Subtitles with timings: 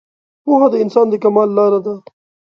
[0.43, 1.95] پوهه د انسان د کمال لاره ده